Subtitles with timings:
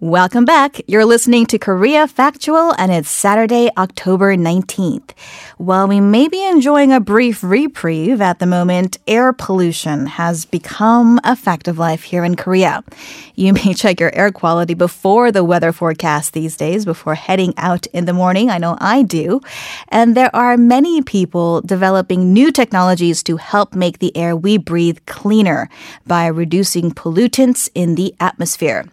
[0.00, 0.80] Welcome back.
[0.86, 5.10] You're listening to Korea Factual, and it's Saturday, October 19th.
[5.58, 11.20] While we may be enjoying a brief reprieve at the moment, air pollution has become
[11.22, 12.82] a fact of life here in Korea.
[13.34, 17.86] You may check your air quality before the weather forecast these days, before heading out
[17.88, 18.48] in the morning.
[18.48, 19.42] I know I do.
[19.88, 25.00] And there are many people developing new technologies to help make the air we breathe
[25.04, 25.68] cleaner
[26.06, 28.86] by reducing pollutants in the atmosphere.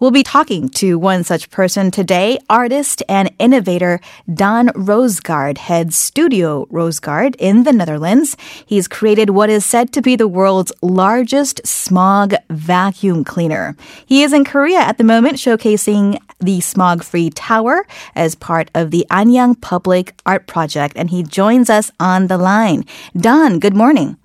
[0.00, 4.00] We'll be talking talking to one such person today, artist and innovator
[4.32, 8.34] Daan Roosegaarde heads Studio Roosegaarde in the Netherlands.
[8.64, 13.76] He's created what is said to be the world's largest smog vacuum cleaner.
[14.06, 18.90] He is in Korea at the moment showcasing the smog free tower as part of
[18.90, 22.86] the Anyang Public Art Project, and he joins us on the line.
[23.14, 24.16] Daan, good morning.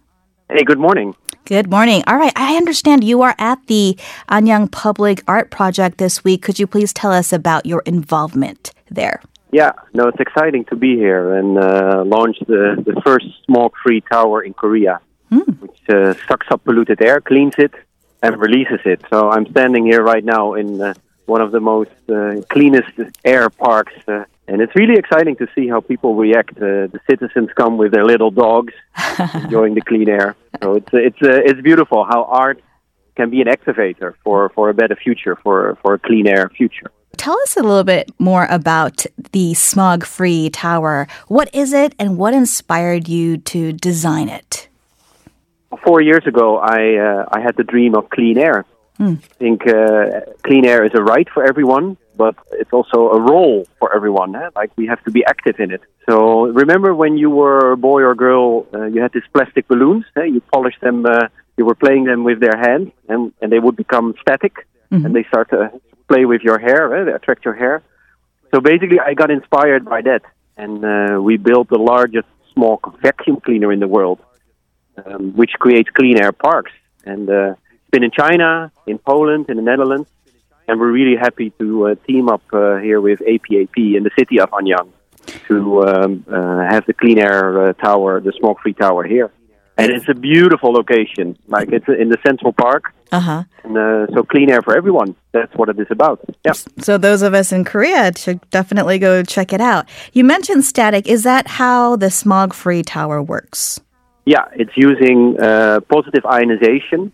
[0.49, 1.15] Hey, good morning.
[1.45, 2.05] Good morning.
[2.07, 3.97] All right, I understand you are at the
[4.29, 6.41] Anyang Public Art Project this week.
[6.41, 9.21] Could you please tell us about your involvement there?
[9.51, 14.41] Yeah, no, it's exciting to be here and uh, launch the, the first smoke-free tower
[14.41, 15.59] in Korea, mm.
[15.59, 17.73] which uh, sucks up polluted air, cleans it,
[18.21, 19.03] and releases it.
[19.09, 20.93] So I'm standing here right now in uh,
[21.25, 25.67] one of the most uh, cleanest air parks uh, and it's really exciting to see
[25.67, 26.57] how people react.
[26.57, 28.73] Uh, the citizens come with their little dogs,
[29.33, 30.35] enjoying the clean air.
[30.61, 32.61] So it's it's uh, it's beautiful how art
[33.15, 36.91] can be an activator for, for a better future, for for a clean air future.
[37.15, 41.07] Tell us a little bit more about the smog free tower.
[41.27, 44.67] What is it, and what inspired you to design it?
[45.85, 48.65] Four years ago, I uh, I had the dream of clean air.
[48.97, 49.15] Hmm.
[49.23, 53.65] I think uh, clean air is a right for everyone but it's also a role
[53.79, 54.35] for everyone.
[54.35, 54.49] Eh?
[54.55, 55.81] Like we have to be active in it.
[56.09, 60.05] So remember when you were a boy or girl, uh, you had these plastic balloons.
[60.17, 60.25] Eh?
[60.25, 61.05] You polished them.
[61.05, 64.53] Uh, you were playing them with their hands, and and they would become static,
[64.91, 65.05] mm-hmm.
[65.05, 65.71] and they start to
[66.07, 66.95] play with your hair.
[66.95, 67.03] Eh?
[67.05, 67.81] They attract your hair.
[68.53, 70.23] So basically, I got inspired by that,
[70.57, 74.19] and uh, we built the largest small vacuum cleaner in the world,
[75.05, 76.71] um, which creates clean air parks.
[77.05, 80.09] And uh, it's been in China, in Poland, in the Netherlands
[80.67, 84.39] and we're really happy to uh, team up uh, here with APAP in the city
[84.39, 84.89] of Anyang
[85.47, 89.31] to um, uh, have the clean air uh, tower, the smoke-free tower here.
[89.77, 91.37] And it's a beautiful location.
[91.47, 92.93] Like it's in the Central Park.
[93.11, 93.43] Uh-huh.
[93.63, 95.15] And, uh, so clean air for everyone.
[95.31, 96.21] That's what it is about.
[96.45, 96.53] Yeah.
[96.79, 99.89] So those of us in Korea should definitely go check it out.
[100.13, 101.07] You mentioned static.
[101.07, 103.79] Is that how the smog-free tower works?
[104.25, 107.11] Yeah, it's using uh, positive ionization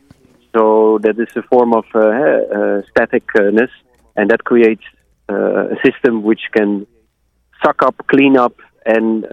[0.54, 3.70] so that is a form of uh, uh, staticness,
[4.16, 4.84] and that creates
[5.30, 6.88] uh, a system which can
[7.64, 8.56] suck up, clean up,
[8.86, 9.26] and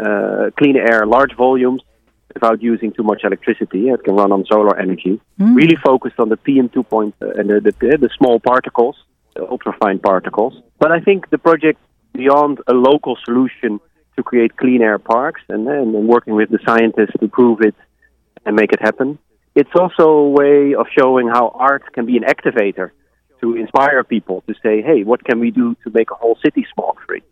[0.57, 1.81] clean air large volumes
[2.35, 3.89] without using too much electricity.
[3.89, 5.21] It can run on solar energy.
[5.41, 5.57] Mm.
[5.57, 8.97] Really focused on the PM 2 point and the, the, the small particles,
[9.35, 10.55] the ultrafine particles.
[10.79, 11.81] But I think the project
[12.13, 13.81] beyond a local solution
[14.17, 17.75] to create clean air parks and then working with the scientists to prove it
[18.45, 19.19] and make it happen
[19.57, 22.91] it's also a way of showing how art can be an activator
[23.41, 26.67] to inspire people to say, hey, what can we do to make a whole city
[26.75, 27.23] smog free?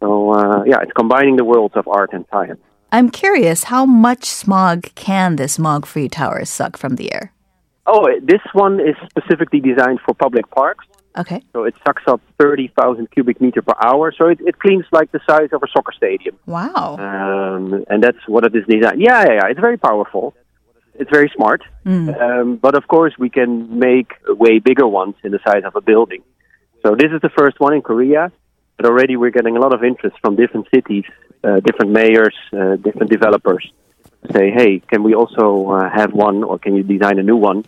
[0.00, 2.60] So, uh, yeah, it's combining the worlds of art and science.
[2.90, 7.32] I'm curious, how much smog can this smog free tower suck from the air?
[7.86, 10.86] Oh, this one is specifically designed for public parks.
[11.16, 11.42] Okay.
[11.52, 14.12] So it sucks up 30,000 cubic meter per hour.
[14.16, 16.36] So it, it cleans like the size of a soccer stadium.
[16.46, 16.96] Wow.
[16.98, 19.00] Um, and that's what it is designed.
[19.00, 19.50] Yeah, yeah, yeah.
[19.50, 20.34] It's very powerful
[21.00, 21.62] it's very smart.
[21.84, 22.20] Mm.
[22.20, 25.80] Um, but of course, we can make way bigger ones in the size of a
[25.80, 26.22] building.
[26.82, 28.32] So this is the first one in Korea,
[28.76, 31.04] but already we're getting a lot of interest from different cities,
[31.44, 33.64] uh, different mayors, uh, different developers.
[34.32, 37.64] Say, hey, can we also uh, have one, or can you design a new one?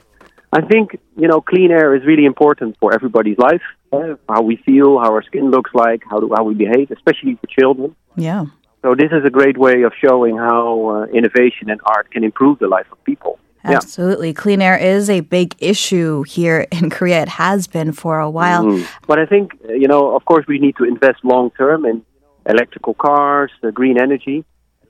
[0.53, 3.63] I think you know, clean air is really important for everybody's life.
[3.91, 7.37] Uh, how we feel, how our skin looks like, how do how we behave, especially
[7.37, 7.97] for children.
[8.17, 8.47] Yeah.
[8.83, 12.59] So this is a great way of showing how uh, innovation and art can improve
[12.59, 13.39] the life of people.
[13.65, 14.29] Absolutely.
[14.29, 14.35] Yeah.
[14.35, 17.23] Clean air is a big issue here in Korea.
[17.23, 18.65] It has been for a while.
[18.65, 18.87] Mm.
[19.07, 22.05] But I think, you know, of course, we need to invest long term in
[22.45, 24.45] electrical cars, uh, green energy.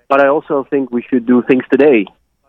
[0.09, 2.07] But I also think we should do things today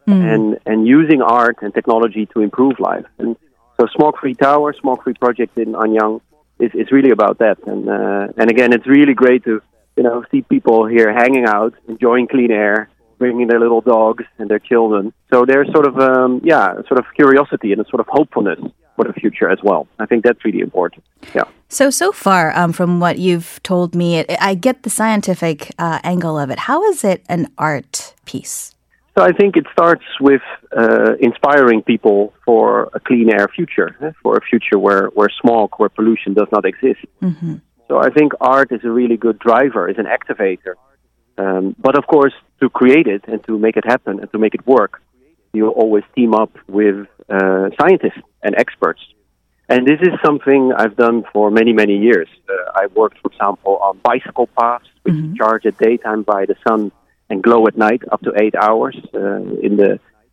[0.08, 0.34] mm.
[0.34, 3.06] and, and using art and technology to improve life.
[3.18, 3.36] And
[3.78, 6.22] so, Smoke Free Tower, Smoke Free Project in Anyang
[6.60, 7.58] is, is really about that.
[7.68, 9.62] And, uh, and again, it's really great to
[9.96, 14.50] you know, see people here hanging out, enjoying clean air, bringing their little dogs and
[14.50, 15.14] their children.
[15.32, 18.60] So there's sort of, um, yeah, sort of curiosity and a sort of hopefulness
[18.96, 19.88] for the future as well.
[20.00, 21.04] I think that's really important.
[21.34, 21.44] Yeah.
[21.70, 26.00] So so far, um, from what you've told me, it, I get the scientific uh,
[26.04, 26.60] angle of it.
[26.60, 28.76] How is it an art piece?
[29.16, 30.42] So I think it starts with
[30.76, 35.70] uh, inspiring people for a clean air future, eh, for a future where, where smog,
[35.78, 37.06] where pollution does not exist.
[37.22, 37.56] Mm-hmm.
[37.94, 40.74] So I think art is a really good driver, is an activator.
[41.38, 44.56] Um, but of course, to create it and to make it happen and to make
[44.56, 45.00] it work,
[45.54, 49.02] you always team up with uh, scientists and experts.
[49.70, 52.28] And this is something I've done for many, many years.
[52.50, 55.38] Uh, I worked, for example, on bicycle paths, which Mhm.
[55.38, 56.92] charge at daytime by the sun
[57.30, 59.92] and glow at night up to eight hours uh, in the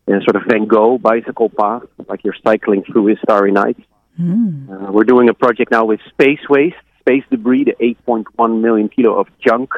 [0.08, 3.78] in a sort of Van Gogh bicycle path, like you're cycling through a starry night.
[4.18, 4.52] Mm.
[4.72, 7.76] Uh, we're doing a project now with space waste, space debris, the
[8.08, 9.72] 8.1 million kilo of junk,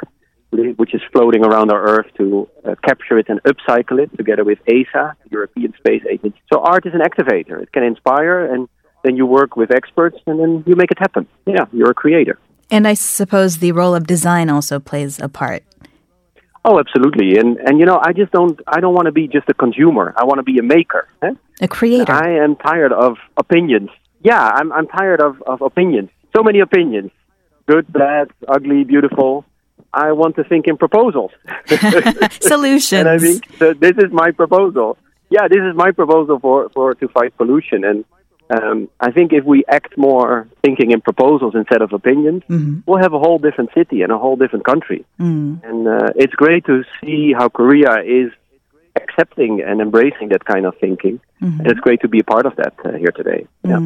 [0.51, 4.59] which is floating around our Earth to uh, capture it and upcycle it together with
[4.69, 6.41] ESA, the European Space Agency.
[6.53, 7.63] So art is an activator.
[7.63, 8.69] It can inspire, and
[9.03, 11.27] then you work with experts, and then you make it happen.
[11.47, 12.39] Yeah, you're a creator.
[12.71, 15.63] And I suppose the role of design also plays a part.
[16.65, 17.39] Oh, absolutely.
[17.39, 18.61] And and you know, I just don't.
[18.69, 20.15] I don't want to be just a consumer.
[20.17, 21.09] I want to be a maker.
[21.23, 21.33] eh?
[21.61, 22.13] A creator.
[22.13, 23.91] I am tired of opinions.
[24.23, 26.11] Yeah, I'm I'm tired of, of opinions.
[26.35, 27.11] So many opinions.
[27.67, 29.45] Good, bad, ugly, beautiful.
[29.95, 31.31] I want to think in proposals.
[32.41, 32.93] Solutions.
[33.01, 34.97] and I think that this is my proposal.
[35.31, 37.85] Yeah, this is my proposal for, for to fight pollution.
[37.85, 38.05] And
[38.51, 42.83] um, I think if we act more thinking in proposals instead of opinions, Mhm.
[42.87, 45.05] we'll have a whole different city and a whole different country.
[45.21, 45.63] Mm.
[45.65, 48.31] And uh, it's great to see how Korea is
[48.97, 51.21] accepting and embracing that kind of thinking.
[51.41, 53.47] And it's great to be a part of that uh, here today.
[53.65, 53.81] Yeah.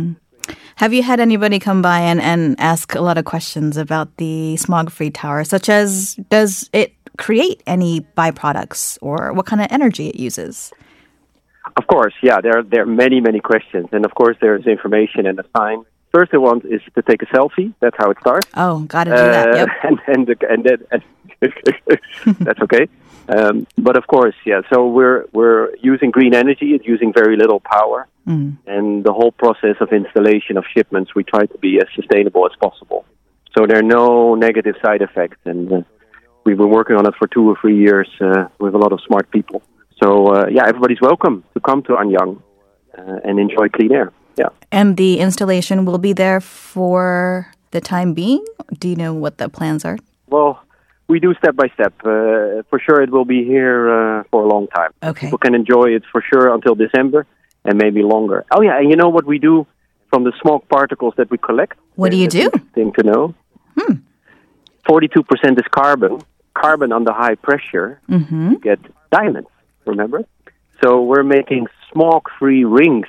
[0.76, 4.58] Have you had anybody come by and, and ask a lot of questions about the
[4.58, 10.08] smog free tower, such as does it create any byproducts or what kind of energy
[10.08, 10.70] it uses?
[11.78, 12.42] Of course, yeah.
[12.42, 15.82] There, there are many, many questions, and of course, there's information and a sign.
[16.12, 17.72] First, they want is to take a selfie.
[17.80, 18.46] That's how it starts.
[18.54, 19.48] Oh, gotta do that.
[19.48, 19.68] Uh, Yep.
[19.82, 22.86] and and the, and that, and that's okay.
[23.28, 24.60] Um, but of course, yeah.
[24.72, 26.74] So we're we're using green energy.
[26.74, 28.56] It's using very little power, Mm.
[28.66, 32.50] and the whole process of installation of shipments, we try to be as sustainable as
[32.60, 33.04] possible.
[33.56, 35.82] So there are no negative side effects, and uh,
[36.44, 39.00] we've been working on it for two or three years uh, with a lot of
[39.06, 39.62] smart people.
[40.02, 42.42] So uh, yeah, everybody's welcome to come to Anyang
[42.98, 44.12] uh, and enjoy clean air.
[44.36, 44.48] Yeah.
[44.72, 48.44] And the installation will be there for the time being?
[48.78, 49.98] Do you know what the plans are?
[50.28, 50.62] Well,
[51.08, 51.94] we do step by step.
[52.00, 54.90] Uh, for sure, it will be here uh, for a long time.
[55.02, 55.26] Okay.
[55.26, 57.26] People can enjoy it for sure until December
[57.64, 58.44] and maybe longer.
[58.50, 59.66] Oh yeah, and you know what we do
[60.10, 61.78] from the smoke particles that we collect?
[61.96, 62.50] What do you do?
[62.74, 63.34] Thing to know.
[64.86, 66.20] Forty-two percent is carbon.
[66.54, 68.52] Carbon under high pressure, Mm-hmm.
[68.52, 68.78] you get
[69.10, 69.48] diamonds.
[69.84, 70.20] Remember?
[70.82, 73.06] So we're making smoke-free rings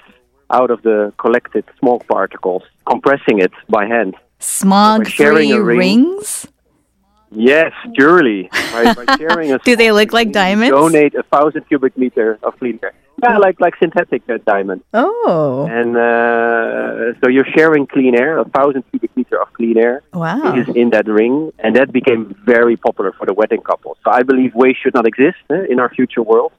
[0.49, 4.15] out of the collected smoke particles, compressing it by hand.
[4.39, 5.63] Smog-free ring.
[5.63, 6.47] rings?
[7.31, 8.49] Yes, surely.
[8.51, 10.71] By, by sharing a Do they look like diamonds?
[10.71, 12.93] Donate a thousand cubic meter of clean air.
[13.23, 14.83] Yeah, like like synthetic uh, diamond.
[14.93, 20.03] Oh, And uh, so you're sharing clean air, a thousand cubic meter of clean air
[20.13, 20.55] wow.
[20.55, 23.97] is in that ring, and that became very popular for the wedding couple.
[24.03, 26.51] So I believe waste should not exist eh, in our future world.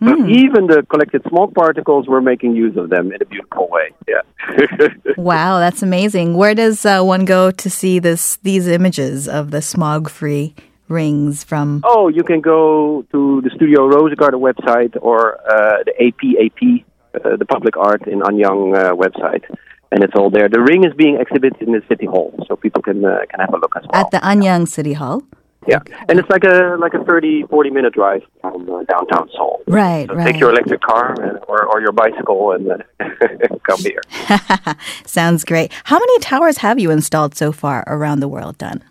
[0.00, 0.28] But Hmm.
[0.30, 3.86] even the collected smoke particles, we're making use of them in a beautiful way.
[4.08, 4.22] Yeah.
[5.16, 6.34] Wow, that's amazing.
[6.36, 10.54] Where does uh, one go to see this these images of the smog-free
[10.88, 11.82] rings from?
[11.84, 15.20] Oh, you can go to the Studio Roosegaarde website or
[15.54, 19.44] uh, the APAP, uh, the Public Art in Anyang uh, website,
[19.92, 20.48] and it's all there.
[20.48, 23.52] The ring is being exhibited in the city hall, so people can uh, can have
[23.52, 24.00] a look as well.
[24.00, 25.22] At the Anyang City Hall?
[25.68, 29.60] Yeah, and it's like a like a 30, 40 minute drive from uh, downtown Seoul.
[29.66, 30.26] Right, So right.
[30.32, 32.78] take your electric car and, or, or your bicycle and uh,
[33.68, 34.00] come here.
[35.06, 35.70] Sounds great.
[35.84, 38.82] How many towers have you installed so far around the world, Daan?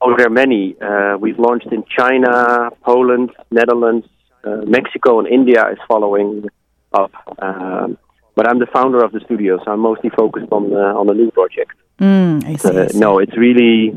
[0.00, 0.76] Oh, there are many.
[0.80, 4.06] Uh, we've launched in China, Poland, Netherlands,
[4.44, 6.48] uh, Mexico, and India is following
[6.92, 7.12] up.
[7.40, 7.96] Um,
[8.34, 11.14] but I'm the founder of the studio, so I'm mostly focused on the, on the
[11.14, 11.72] new project.
[12.00, 12.68] Mm, I see.
[12.68, 12.98] I Uh, see.
[12.98, 13.94] no, it's really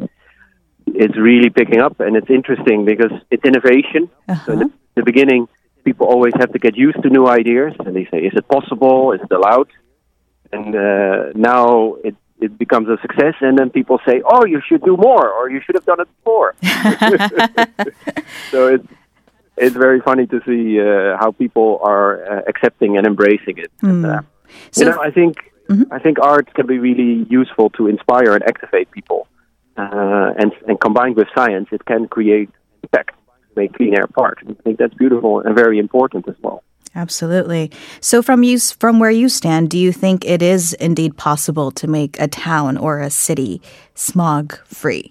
[0.95, 4.09] it's really picking up, and it's interesting because it's innovation.
[4.45, 5.47] So in the, the beginning,
[5.83, 9.11] people always have to get used to new ideas, and they say, "Is it possible?
[9.13, 9.69] Is it allowed?"
[10.51, 14.83] And uh, now it it becomes a success, and then people say, "Oh, you should
[14.83, 16.55] do more, or you should have done it before."
[18.51, 18.87] so it's
[19.57, 23.71] it's very funny to see uh, how people are uh, accepting and embracing it.
[23.81, 24.21] And, uh,
[24.71, 25.35] So- you know, I think
[25.91, 29.27] I think art can be really useful to inspire and activate people,
[29.77, 32.49] uh, and and combined with science, it can create
[32.83, 33.15] impact,
[33.55, 34.39] make clean air part.
[34.47, 36.63] I think that's beautiful and very important as well.
[36.93, 37.71] Absolutely.
[38.01, 41.87] So from you from where you stand, do you think it is indeed possible to
[41.87, 43.61] make a town or a city
[43.95, 45.09] smog free?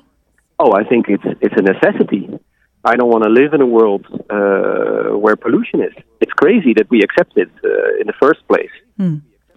[0.58, 2.28] Oh, I think it's it's a necessity.
[2.84, 5.92] I don't want to live in a world uh, where pollution is.
[6.20, 8.70] It's crazy that we accept it uh, in the first place.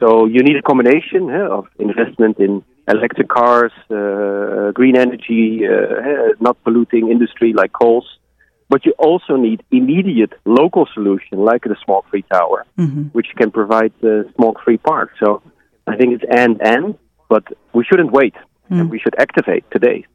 [0.04, 6.62] So you need a combination of investment in electric cars, uh, green energy, uh, not
[6.66, 8.08] polluting industry like coals.
[8.68, 12.66] But you also need immediate local solution like the smoke-free tower,
[13.14, 15.12] which can provide the smoke-free park.
[15.22, 15.42] So
[15.88, 16.86] I think it's and and,
[17.30, 18.36] but we shouldn't wait,
[18.80, 20.06] and we should activate today.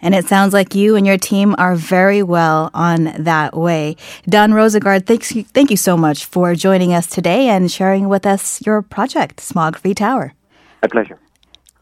[0.00, 3.96] And it sounds like you and your team are very well on that way.
[4.28, 8.64] Daan Roosegaarde, thanks, thank you so much for joining us today and sharing with us
[8.64, 10.34] your project, Smog Free Tower.
[10.82, 11.18] A pleasure.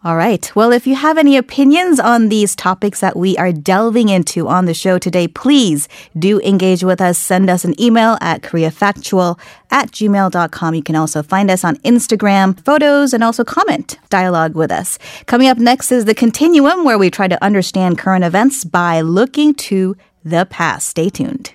[0.06, 0.54] All right.
[0.54, 4.66] Well, if you have any opinions on these topics that we are delving into on
[4.66, 7.18] the show today, please do engage with us.
[7.18, 9.36] Send us an email at koreafactual
[9.72, 10.74] at gmail.com.
[10.76, 14.96] You can also find us on Instagram, photos, and also comment, dialogue with us.
[15.26, 19.54] Coming up next is the continuum where we try to understand current events by looking
[19.54, 20.86] to the past.
[20.86, 21.52] Stay tuned.